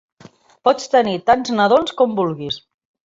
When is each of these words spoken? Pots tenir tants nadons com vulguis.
Pots 0.69 0.89
tenir 0.95 1.13
tants 1.27 1.53
nadons 1.59 1.95
com 2.01 2.17
vulguis. 2.21 2.59